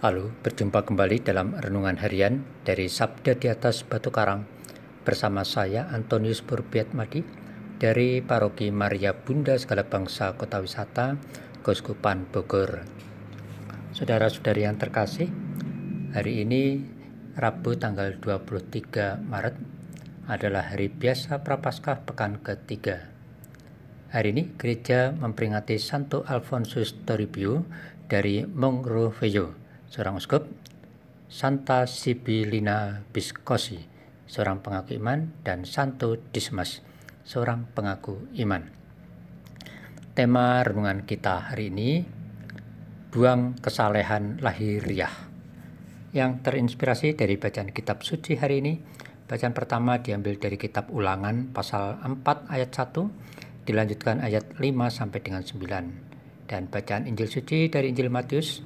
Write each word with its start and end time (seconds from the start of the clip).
Halo, 0.00 0.32
berjumpa 0.40 0.88
kembali 0.88 1.20
dalam 1.20 1.52
renungan 1.60 2.00
harian 2.00 2.40
dari 2.64 2.88
Sabda 2.88 3.36
di 3.36 3.52
atas 3.52 3.84
Batu 3.84 4.08
Karang 4.08 4.48
bersama 5.04 5.44
saya 5.44 5.92
Antonius 5.92 6.40
Purbiat 6.40 6.96
Madi 6.96 7.20
dari 7.76 8.24
Paroki 8.24 8.72
Maria 8.72 9.12
Bunda 9.12 9.60
Segala 9.60 9.84
Bangsa 9.84 10.40
Kota 10.40 10.64
Wisata 10.64 11.20
Keuskupan 11.60 12.24
Bogor. 12.32 12.80
Saudara-saudari 13.92 14.64
yang 14.64 14.80
terkasih, 14.80 15.28
hari 16.16 16.48
ini 16.48 16.80
Rabu 17.36 17.76
tanggal 17.76 18.16
23 18.24 19.20
Maret 19.20 19.60
adalah 20.32 20.72
hari 20.72 20.88
biasa 20.88 21.44
Prapaskah 21.44 22.08
pekan 22.08 22.40
ketiga. 22.40 23.04
Hari 24.16 24.32
ini 24.32 24.56
gereja 24.56 25.12
memperingati 25.12 25.76
Santo 25.76 26.24
Alfonsus 26.24 26.96
Toribio 27.04 27.68
dari 28.08 28.48
Mongrovejo 28.48 29.59
seorang 29.90 30.22
uskup, 30.22 30.46
Santa 31.26 31.82
Sibilina 31.90 33.02
Biscosi, 33.10 33.82
seorang 34.30 34.62
pengaku 34.62 34.94
iman, 35.02 35.42
dan 35.42 35.66
Santo 35.66 36.14
Dismas, 36.30 36.78
seorang 37.26 37.66
pengaku 37.74 38.30
iman. 38.38 38.70
Tema 40.14 40.62
renungan 40.62 41.02
kita 41.02 41.50
hari 41.50 41.74
ini, 41.74 42.06
buang 43.10 43.58
kesalehan 43.58 44.38
lahiriah, 44.38 45.10
yang 46.14 46.38
terinspirasi 46.38 47.18
dari 47.18 47.34
bacaan 47.34 47.74
kitab 47.74 48.06
suci 48.06 48.38
hari 48.38 48.62
ini. 48.62 48.74
Bacaan 49.26 49.54
pertama 49.54 49.98
diambil 50.02 50.38
dari 50.38 50.58
kitab 50.58 50.90
ulangan 50.90 51.50
pasal 51.50 51.98
4 52.02 52.50
ayat 52.50 52.70
1, 52.74 53.66
dilanjutkan 53.66 54.22
ayat 54.22 54.54
5 54.58 54.90
sampai 54.90 55.18
dengan 55.22 55.42
9. 55.42 56.50
Dan 56.50 56.66
bacaan 56.66 57.06
Injil 57.06 57.30
suci 57.30 57.70
dari 57.70 57.94
Injil 57.94 58.10
Matius 58.10 58.58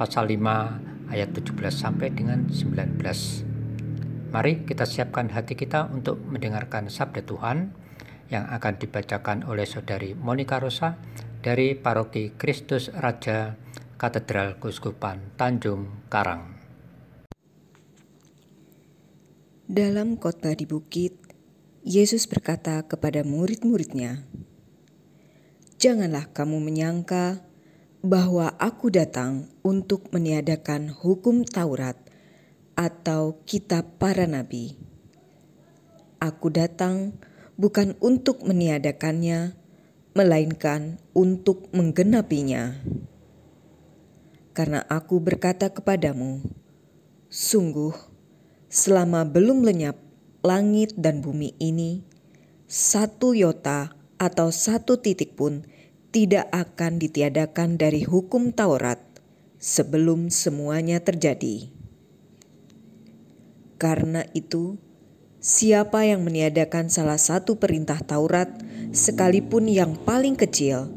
pasal 0.00 0.32
5 0.32 1.12
ayat 1.12 1.28
17 1.36 1.60
sampai 1.68 2.08
dengan 2.08 2.48
19. 2.48 4.32
Mari 4.32 4.64
kita 4.64 4.88
siapkan 4.88 5.28
hati 5.28 5.52
kita 5.52 5.92
untuk 5.92 6.16
mendengarkan 6.24 6.88
sabda 6.88 7.20
Tuhan 7.20 7.76
yang 8.32 8.48
akan 8.48 8.80
dibacakan 8.80 9.44
oleh 9.44 9.68
saudari 9.68 10.16
Monica 10.16 10.56
Rosa 10.56 10.96
dari 11.44 11.76
Paroki 11.76 12.32
Kristus 12.32 12.88
Raja 12.88 13.60
Katedral 14.00 14.56
Kuskupan 14.56 15.36
Tanjung 15.36 16.08
Karang. 16.08 16.56
Dalam 19.68 20.16
kota 20.16 20.56
di 20.56 20.64
bukit, 20.64 21.12
Yesus 21.84 22.24
berkata 22.24 22.88
kepada 22.88 23.20
murid-muridnya, 23.20 24.24
"Janganlah 25.76 26.32
kamu 26.32 26.56
menyangka 26.56 27.49
bahwa 28.00 28.56
aku 28.56 28.88
datang 28.88 29.52
untuk 29.60 30.08
meniadakan 30.08 30.88
hukum 30.88 31.44
Taurat 31.44 32.00
atau 32.72 33.44
kitab 33.44 34.00
para 34.00 34.24
nabi. 34.24 34.80
Aku 36.16 36.48
datang 36.48 37.12
bukan 37.60 37.92
untuk 38.00 38.40
meniadakannya, 38.40 39.52
melainkan 40.16 40.96
untuk 41.12 41.68
menggenapinya. 41.76 42.80
Karena 44.56 44.80
aku 44.88 45.20
berkata 45.20 45.68
kepadamu, 45.68 46.40
sungguh 47.28 47.92
selama 48.72 49.28
belum 49.28 49.60
lenyap 49.60 50.00
langit 50.40 50.96
dan 50.96 51.20
bumi 51.20 51.52
ini, 51.60 52.00
satu 52.64 53.36
yota 53.36 53.92
atau 54.16 54.48
satu 54.48 54.96
titik 54.96 55.36
pun 55.36 55.68
tidak 56.10 56.50
akan 56.50 56.98
ditiadakan 56.98 57.78
dari 57.78 58.02
hukum 58.02 58.50
Taurat 58.50 58.98
sebelum 59.62 60.26
semuanya 60.30 60.98
terjadi. 60.98 61.70
Karena 63.78 64.26
itu, 64.34 64.76
siapa 65.38 66.04
yang 66.04 66.26
meniadakan 66.26 66.90
salah 66.90 67.18
satu 67.18 67.56
perintah 67.62 68.02
Taurat, 68.02 68.50
sekalipun 68.90 69.70
yang 69.70 69.94
paling 70.02 70.34
kecil, 70.34 70.90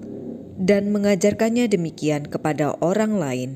dan 0.57 0.89
mengajarkannya 0.89 1.69
demikian 1.69 2.29
kepada 2.29 2.77
orang 2.81 3.17
lain, 3.17 3.51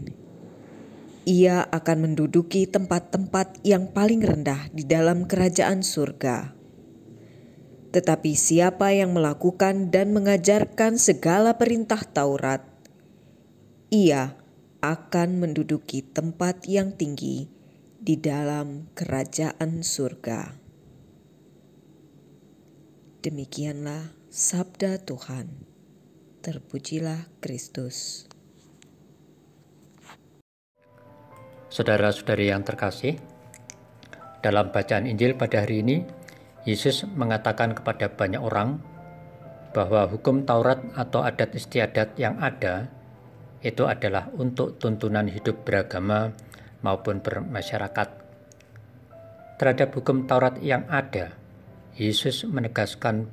ia 1.28 1.66
akan 1.76 2.12
menduduki 2.12 2.70
tempat-tempat 2.70 3.60
yang 3.68 3.92
paling 3.92 4.24
rendah 4.24 4.72
di 4.72 4.88
dalam 4.88 5.28
kerajaan 5.28 5.84
surga. 5.84 6.57
Tetapi 7.92 8.36
siapa 8.36 8.92
yang 8.92 9.16
melakukan 9.16 9.90
dan 9.90 10.12
mengajarkan 10.12 11.00
segala 11.00 11.56
perintah 11.56 12.04
Taurat, 12.04 12.62
ia 13.88 14.36
akan 14.84 15.40
menduduki 15.40 16.04
tempat 16.04 16.68
yang 16.68 16.94
tinggi 16.94 17.48
di 17.98 18.16
dalam 18.20 18.92
kerajaan 18.94 19.82
surga. 19.82 20.54
Demikianlah 23.24 24.14
sabda 24.30 25.02
Tuhan. 25.02 25.50
Terpujilah 26.46 27.28
Kristus. 27.44 28.30
Saudara-saudari 31.68 32.48
yang 32.48 32.64
terkasih, 32.64 33.20
dalam 34.40 34.72
bacaan 34.72 35.04
Injil 35.12 35.36
pada 35.36 35.68
hari 35.68 35.84
ini, 35.84 36.08
Yesus 36.68 37.08
mengatakan 37.16 37.72
kepada 37.72 38.12
banyak 38.12 38.44
orang 38.44 38.84
bahwa 39.72 40.04
hukum 40.04 40.44
Taurat 40.44 40.84
atau 41.00 41.24
adat 41.24 41.56
istiadat 41.56 42.20
yang 42.20 42.36
ada 42.44 42.92
itu 43.64 43.88
adalah 43.88 44.28
untuk 44.36 44.76
tuntunan 44.76 45.32
hidup 45.32 45.64
beragama 45.64 46.36
maupun 46.84 47.24
bermasyarakat. 47.24 48.10
Terhadap 49.58 49.90
hukum 49.96 50.28
Taurat 50.28 50.60
yang 50.60 50.84
ada, 50.92 51.32
Yesus 51.96 52.44
menegaskan 52.44 53.32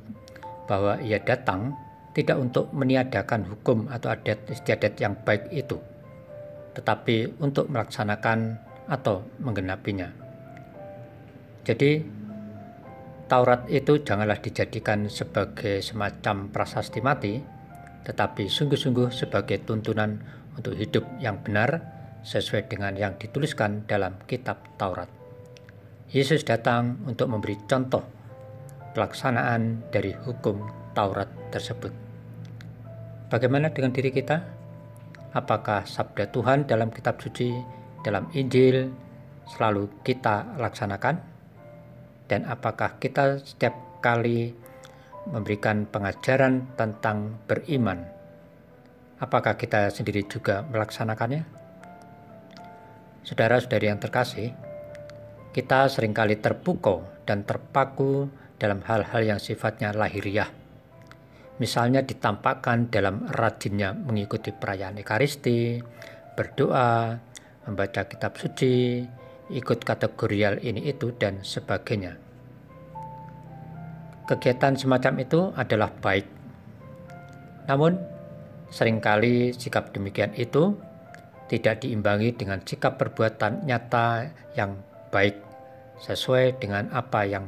bahwa 0.71 1.03
ia 1.03 1.19
datang 1.19 1.75
tidak 2.15 2.39
untuk 2.39 2.71
meniadakan 2.71 3.45
hukum 3.51 3.91
atau 3.91 4.15
adat 4.15 4.47
istiadat 4.47 4.95
yang 5.03 5.19
baik 5.27 5.51
itu, 5.51 5.77
tetapi 6.79 7.35
untuk 7.43 7.67
melaksanakan 7.67 8.57
atau 8.87 9.27
menggenapinya. 9.43 10.09
Jadi, 11.67 12.24
Taurat 13.25 13.65
itu 13.73 14.05
janganlah 14.05 14.37
dijadikan 14.37 15.09
sebagai 15.09 15.81
semacam 15.81 16.53
prasasti 16.53 17.01
mati, 17.01 17.41
tetapi 18.05 18.53
sungguh-sungguh 18.53 19.09
sebagai 19.09 19.65
tuntunan 19.65 20.21
untuk 20.61 20.77
hidup 20.77 21.09
yang 21.25 21.41
benar 21.41 21.81
sesuai 22.21 22.69
dengan 22.69 22.93
yang 23.01 23.17
dituliskan 23.17 23.89
dalam 23.89 24.21
kitab 24.29 24.61
Taurat. 24.77 25.09
Yesus 26.13 26.45
datang 26.45 27.01
untuk 27.09 27.33
memberi 27.33 27.57
contoh 27.65 28.05
pelaksanaan 28.93 29.89
dari 29.89 30.13
hukum 30.13 30.61
Taurat 30.93 31.27
tersebut. 31.49 31.91
Bagaimana 33.33 33.73
dengan 33.73 33.91
diri 33.91 34.15
kita? 34.15 34.37
Apakah 35.35 35.83
sabda 35.89 36.31
Tuhan 36.31 36.71
dalam 36.71 36.95
kitab 36.95 37.19
suci, 37.19 37.51
dalam 38.07 38.31
Injil 38.37 38.95
selalu 39.51 39.91
kita 40.07 40.61
laksanakan? 40.61 41.34
Dan 42.35 42.51
apakah 42.51 42.99
kita 42.99 43.39
setiap 43.47 44.03
kali 44.03 44.51
memberikan 45.31 45.87
pengajaran 45.87 46.67
tentang 46.75 47.39
beriman, 47.47 48.03
apakah 49.23 49.55
kita 49.55 49.87
sendiri 49.95 50.27
juga 50.27 50.67
melaksanakannya? 50.67 51.47
Saudara-saudari 53.23 53.87
yang 53.87 54.03
terkasih, 54.03 54.51
kita 55.55 55.87
sering 55.87 56.11
kali 56.11 56.35
terpukau 56.43 57.07
dan 57.23 57.47
terpaku 57.47 58.27
dalam 58.59 58.83
hal-hal 58.83 59.23
yang 59.23 59.39
sifatnya 59.39 59.95
lahiriah. 59.95 60.51
Misalnya 61.63 62.03
ditampakkan 62.03 62.91
dalam 62.91 63.31
rajinnya 63.31 63.95
mengikuti 63.95 64.51
perayaan 64.51 64.99
Ekaristi, 64.99 65.79
berdoa, 66.35 67.15
membaca 67.71 68.11
kitab 68.11 68.35
suci, 68.35 69.07
ikut 69.55 69.87
kategorial 69.87 70.59
ini 70.67 70.91
itu 70.91 71.15
dan 71.15 71.47
sebagainya. 71.47 72.24
Kegiatan 74.25 74.73
semacam 74.73 75.15
itu 75.21 75.41
adalah 75.53 75.93
baik. 75.93 76.25
Namun, 77.69 78.01
sering 78.73 79.01
kali 79.01 79.53
sikap 79.53 79.93
demikian 79.93 80.33
itu 80.33 80.73
tidak 81.53 81.85
diimbangi 81.85 82.33
dengan 82.33 82.65
sikap 82.65 82.97
perbuatan 82.97 83.69
nyata 83.69 84.33
yang 84.57 84.81
baik 85.13 85.37
sesuai 86.01 86.57
dengan 86.57 86.89
apa 86.97 87.29
yang 87.29 87.45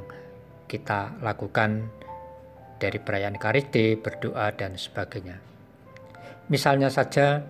kita 0.69 1.17
lakukan 1.25 1.89
dari 2.77 3.01
perayaan 3.01 3.41
karite, 3.41 3.97
berdoa, 3.97 4.53
dan 4.53 4.77
sebagainya. 4.77 5.41
Misalnya 6.53 6.93
saja, 6.93 7.41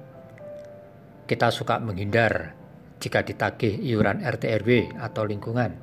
kita 1.27 1.51
suka 1.51 1.83
menghindar 1.83 2.55
jika 3.03 3.27
ditagih 3.27 3.77
iuran 3.83 4.23
RT 4.23 4.45
RW 4.63 4.97
atau 5.03 5.27
lingkungan, 5.27 5.75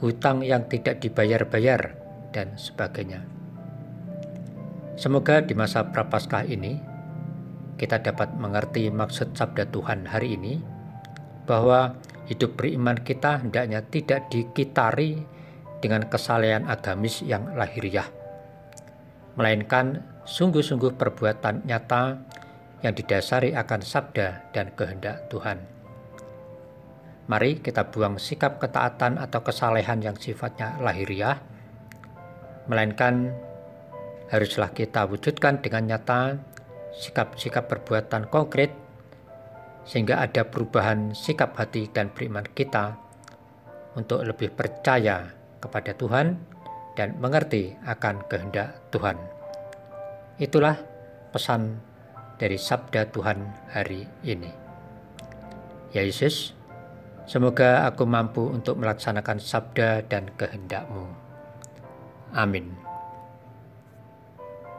hutang 0.00 0.40
yang 0.40 0.66
tidak 0.66 1.04
dibayar-bayar, 1.04 1.99
dan 2.30 2.54
sebagainya. 2.58 3.22
Semoga 5.00 5.40
di 5.40 5.56
masa 5.56 5.88
prapaskah 5.88 6.44
ini 6.44 6.76
kita 7.80 8.04
dapat 8.04 8.36
mengerti 8.36 8.92
maksud 8.92 9.32
sabda 9.32 9.72
Tuhan 9.72 10.04
hari 10.04 10.36
ini 10.36 10.60
bahwa 11.48 11.96
hidup 12.28 12.60
beriman 12.60 13.00
kita 13.00 13.40
hendaknya 13.40 13.80
tidak 13.88 14.28
dikitari 14.28 15.24
dengan 15.80 16.04
kesalehan 16.06 16.68
agamis 16.68 17.24
yang 17.24 17.56
lahiriah, 17.56 18.06
melainkan 19.34 20.04
sungguh-sungguh 20.28 20.94
perbuatan 21.00 21.64
nyata 21.64 22.20
yang 22.84 22.92
didasari 22.92 23.56
akan 23.56 23.80
sabda 23.80 24.52
dan 24.52 24.76
kehendak 24.76 25.26
Tuhan. 25.32 25.58
Mari 27.26 27.64
kita 27.64 27.88
buang 27.88 28.20
sikap 28.20 28.60
ketaatan 28.60 29.16
atau 29.16 29.40
kesalehan 29.40 30.04
yang 30.04 30.18
sifatnya 30.20 30.76
lahiriah, 30.82 31.40
melainkan 32.70 33.34
haruslah 34.30 34.70
kita 34.70 35.10
wujudkan 35.10 35.58
dengan 35.58 35.90
nyata 35.90 36.38
sikap-sikap 36.94 37.66
perbuatan 37.66 38.30
konkret 38.30 38.70
sehingga 39.82 40.22
ada 40.22 40.46
perubahan 40.46 41.10
sikap 41.10 41.58
hati 41.58 41.90
dan 41.90 42.14
beriman 42.14 42.46
kita 42.54 42.94
untuk 43.98 44.22
lebih 44.22 44.54
percaya 44.54 45.34
kepada 45.58 45.98
Tuhan 45.98 46.38
dan 46.94 47.18
mengerti 47.18 47.74
akan 47.82 48.22
kehendak 48.30 48.78
Tuhan. 48.94 49.18
Itulah 50.38 50.78
pesan 51.34 51.82
dari 52.38 52.56
sabda 52.56 53.10
Tuhan 53.10 53.38
hari 53.74 54.06
ini. 54.22 54.50
Ya 55.90 56.06
Yesus, 56.06 56.54
semoga 57.26 57.84
aku 57.90 58.06
mampu 58.06 58.46
untuk 58.46 58.78
melaksanakan 58.78 59.42
sabda 59.42 60.06
dan 60.06 60.30
kehendakmu. 60.38 61.29
Amin. 62.32 62.89